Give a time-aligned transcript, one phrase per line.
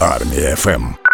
[0.00, 1.05] Армія FM.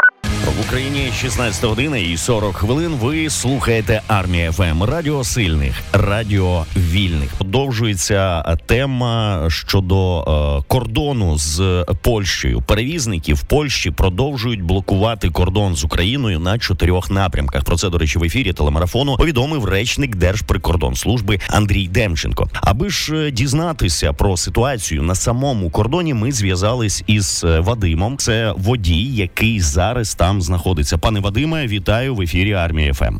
[0.58, 2.92] В Україні 16 година і 40 хвилин.
[3.00, 7.30] Ви слухаєте Армія FM Радіо сильних, радіо вільних.
[7.38, 12.62] Продовжується тема щодо е, кордону з Польщею.
[12.66, 17.64] Перевізники в Польщі продовжують блокувати кордон з Україною на чотирьох напрямках.
[17.64, 22.48] Про це до речі в ефірі телемарафону повідомив речник Держприкордонслужби Андрій Демченко.
[22.54, 28.16] Аби ж е, дізнатися про ситуацію на самому кордоні, ми зв'язались із е, Вадимом.
[28.16, 30.98] Це водій, який зараз там знаходиться.
[30.98, 33.16] Пане Вадиме, вітаю в ефірі Армії FM.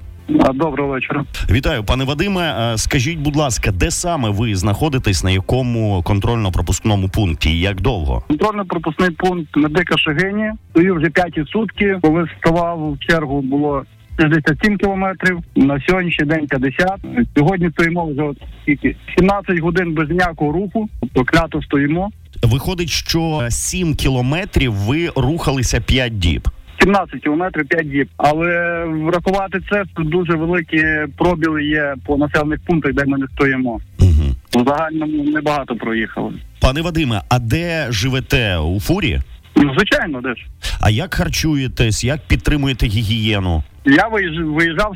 [0.55, 1.25] Доброго вечора.
[1.51, 2.75] Вітаю, пане Вадиме.
[2.77, 7.51] Скажіть, будь ласка, де саме ви знаходитесь, на якому контрольно-пропускному пункті?
[7.51, 8.23] і Як довго?
[8.29, 10.51] Контрольно-пропускний пункт на Дика Шегині.
[10.71, 11.99] Стою вже п'яті сутки.
[12.03, 13.83] Коли ставав в чергу, було
[14.21, 15.39] 67 кілометрів.
[15.57, 16.89] На сьогоднішній день 50.
[17.37, 20.89] Сьогодні стоїмо вже от скільки 17 годин без ніякого руху.
[21.01, 22.11] Тобто клято стоїмо.
[22.43, 26.49] Виходить, що 7 кілометрів ви рухалися 5 діб.
[26.83, 28.09] 17 кілометрів 5 діб.
[28.17, 30.85] Але врахувати це дуже великі
[31.19, 33.81] пробіли є по населених пунктах, де ми не стоїмо.
[34.01, 34.65] Угу.
[34.65, 36.33] В загальному небагато проїхали.
[36.61, 39.21] Пане Вадиме, а де живете у фурі?
[39.57, 40.47] Ну, звичайно, де ж.
[40.81, 43.63] А як харчуєтесь, як підтримуєте гігієну?
[43.85, 44.93] Я виїж- виїжджав,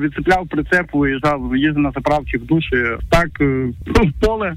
[0.00, 2.76] відцепляв прицеп, виїжджав, їздив на заправці в душі.
[3.10, 3.44] Так, е,
[3.86, 4.54] ну, в поле.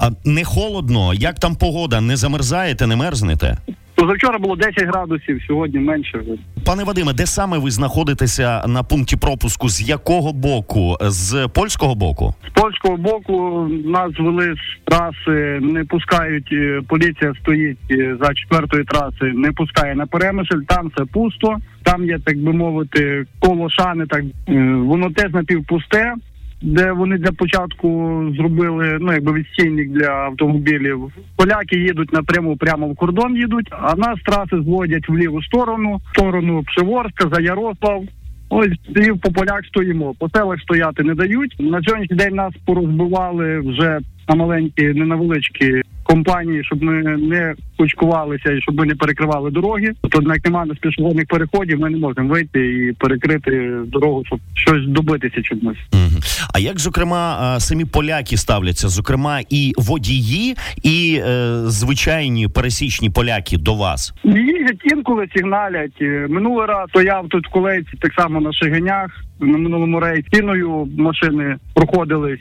[0.00, 1.14] А не холодно?
[1.14, 2.00] Як там погода?
[2.00, 3.56] Не замерзаєте, не мерзнете?
[4.00, 6.20] Позавчора було 10 градусів, сьогодні менше.
[6.66, 9.68] Пане Вадиме, де саме ви знаходитеся на пункті пропуску?
[9.68, 10.96] З якого боку?
[11.00, 12.34] З польського боку?
[12.48, 16.48] З польського боку нас вели з траси, не пускають.
[16.52, 20.60] е, Поліція стоїть е, за четвертої траси, не пускає на перемишль.
[20.68, 21.56] Там все пусто.
[21.82, 24.06] Там є, так би мовити, коло шани.
[24.06, 26.14] Так е, воно теж напівпусте.
[26.62, 27.88] Де вони для початку
[28.36, 31.12] зробили ну якби відстійник для автомобілів.
[31.36, 36.16] Поляки їдуть напряму прямо в кордон їдуть, а нас траси зводять в ліву сторону, в
[36.16, 38.04] сторону Пшеворська, за Ярослав.
[38.48, 40.14] Ось і по полях стоїмо.
[40.18, 41.56] По селах стояти не дають.
[41.58, 47.54] На сьогоднішній день нас порозбивали вже на маленькі, не на величкі компанії, щоб ми не
[47.78, 49.92] кучкувалися і щоб ми не перекривали дороги.
[50.00, 55.42] Тобто, як немає пішохідних переходів, ми не можемо вийти і перекрити дорогу, щоб щось добитися
[55.42, 55.78] чомусь.
[55.92, 56.20] Мгм.
[56.54, 63.74] А як, зокрема, самі поляки ставляться, зокрема, і водії, і е, звичайні пересічні поляки до
[63.74, 64.12] вас?
[64.24, 65.98] Їздять інколи сигналять.
[66.00, 69.10] Е, Минулий раз стояв тут в колейці так само на Шегинях.
[69.40, 72.40] На минулому рейсі стіною машини проходились,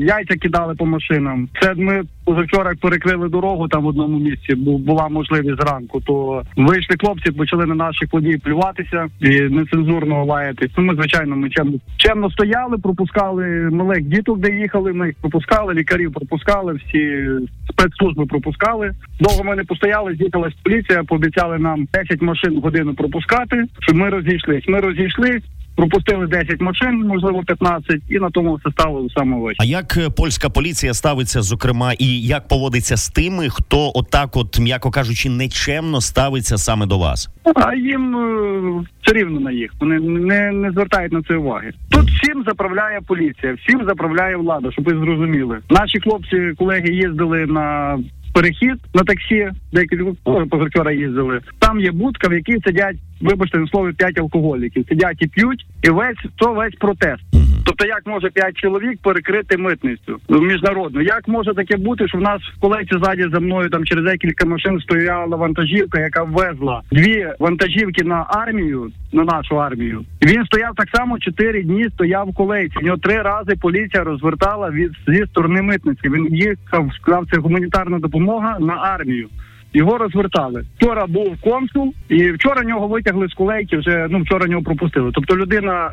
[0.00, 1.48] яйця кидали по машинам.
[1.62, 6.00] Це ми позавчора перекрили дорогу там в одному місці, бу- була можливість зранку.
[6.00, 10.70] То вийшли хлопці, почали на наших водіїв плюватися і нецензурно лаятись.
[10.78, 14.92] Ну, ми звичайно ми чемно, чемно стояли, пропускали малих діток, де їхали.
[14.92, 17.26] Ми їх пропускали, лікарів пропускали, всі
[17.70, 18.90] спецслужби пропускали.
[19.20, 24.08] Довго ми не постояли, з'їхалась поліція, пообіцяли нам 10 машин в годину пропускати, щоб ми
[24.10, 24.68] розійшлись.
[24.68, 25.42] Ми розійшлись.
[25.76, 29.50] Пропустили 10 машин, можливо, 15, і на тому все стало до самого.
[29.58, 34.58] А як е, польська поліція ставиться, зокрема, і як поводиться з тими, хто отак, от
[34.58, 37.28] м'яко кажучи, нечемно ставиться саме до вас?
[37.54, 39.70] А їм е, все рівно на їх.
[39.80, 41.72] Вони не, не звертають на це уваги.
[41.90, 45.58] Тут всім заправляє поліція, всім заправляє влада, щоб ви зрозуміли.
[45.70, 47.98] Наші хлопці, колеги, їздили на
[48.36, 51.40] перехід на таксі, деякі ну, позавчора їздили.
[51.66, 54.84] Там є будка, в якій сидять, вибачте на слово, п'ять алкоголіків.
[54.88, 57.22] Сидять і п'ють, і весь то весь протест.
[57.64, 61.00] Тобто, як може п'ять чоловік перекрити митницю міжнародну?
[61.00, 64.46] Як може таке бути, що в нас в колеці ззаді за мною там через декілька
[64.46, 70.04] машин стояла вантажівка, яка ввезла дві вантажівки на армію, на нашу армію.
[70.22, 71.86] Він стояв так само чотири дні.
[71.94, 72.78] Стояв в колейці.
[72.78, 76.08] В нього три рази поліція розвертала від зі сторони митниці.
[76.08, 79.28] Він їхав, сказав, це гуманітарна допомога на армію.
[79.76, 80.64] Його розвертали.
[80.76, 83.76] Вчора був консул, і вчора нього витягли з колейки.
[83.76, 85.10] Вже ну вчора нього пропустили.
[85.14, 85.90] Тобто людина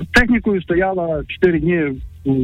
[0.00, 1.82] з технікою стояла чотири дні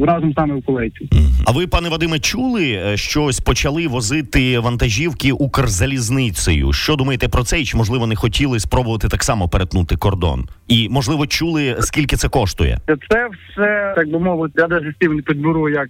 [0.05, 1.09] разом нами в колейці.
[1.45, 6.73] А ви, пане Вадиме, чули, е, що ось почали возити вантажівки Укрзалізницею?
[6.73, 7.61] Що думаєте про це?
[7.61, 10.47] І чи можливо не хотіли спробувати так само перетнути кордон?
[10.67, 12.77] І можливо чули, скільки це коштує?
[12.87, 14.53] Це все так би мовити.
[14.57, 15.89] Я навіть не підберу, як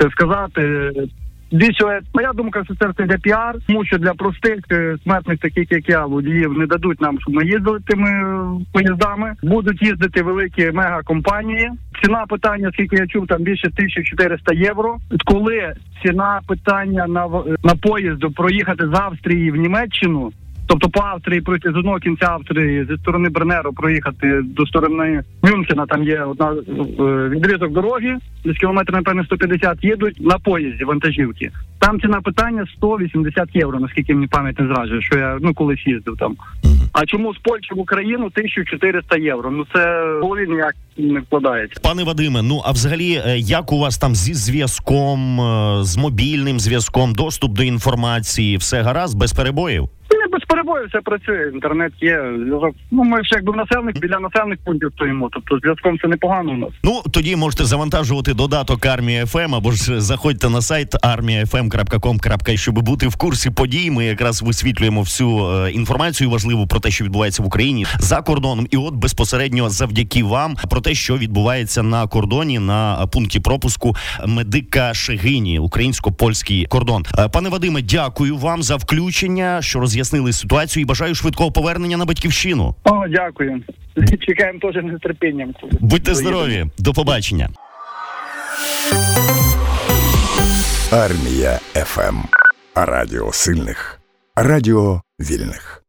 [0.00, 0.90] це сказати.
[1.54, 5.72] Дійсно, моя думка, що це все для піар, тому що для простих е, смертних, таких
[5.72, 9.34] як я, водіїв, не дадуть нам, щоб ми їздили тими е, поїздами.
[9.42, 11.70] Будуть їздити великі мегакомпанії.
[12.02, 14.96] Ціна питання, скільки я чув, там більше 1400 євро.
[15.24, 17.26] Коли ціна питання на
[17.64, 20.32] на поїзду проїхати з Австрії в Німеччину
[20.66, 25.86] Тобто по Австрії пройти з одного кінця Австрії зі сторони Бреннеру проїхати до сторони Мюнхена.
[25.86, 31.50] Там є одна е, відрізок дороги, десь кілометр, напевно, 150, їдуть на поїзді вантажівки.
[31.78, 36.16] Там ціна питання 180 євро, наскільки мені пам'ять не зраджує, що я ну колись їздив
[36.18, 36.36] там.
[36.92, 39.50] А чому з Польщі в Україну 1400 євро?
[39.50, 41.80] Ну це голові ніяк не вкладається.
[41.82, 46.60] Пане Вадиме, ну а взагалі, е, як у вас там зі зв'язком, е, з мобільним
[46.60, 49.88] зв'язком, доступ до інформації, все гаразд, без перебоїв?
[50.34, 51.50] Без перебою все працює.
[51.54, 52.22] Інтернет є.
[52.90, 55.28] Ну ми ж якби населених біля населених пунктів стоїмо.
[55.32, 56.70] Тобто зв'язком це непогано у нас.
[56.84, 63.08] Ну тоді можете завантажувати додаток Армія ФМ або ж заходьте на сайт armiafm.com.ua, щоб бути
[63.08, 63.90] в курсі подій.
[63.90, 68.66] Ми якраз висвітлюємо всю е, інформацію важливу про те, що відбувається в Україні за кордоном,
[68.70, 73.96] і от безпосередньо завдяки вам про те, що відбувається на кордоні на пункті пропуску
[74.26, 77.04] медика Шегині, українсько-польський кордон.
[77.18, 82.04] Е, Пане Вадиме, дякую вам за включення, що роз'яснили ситуацію, і бажаю швидкого повернення на
[82.04, 82.74] батьківщину.
[82.84, 83.62] О, дякую.
[84.26, 85.54] Чекаємо теж з нетерпінням.
[85.80, 87.48] Будьте здорові, до побачення.
[90.92, 92.16] Армія ФМ.
[92.74, 94.00] Радіо сильних.
[94.36, 95.83] Радіо вільних.